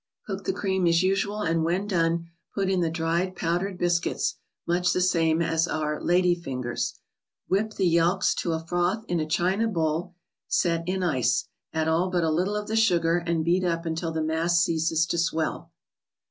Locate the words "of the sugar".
12.55-13.19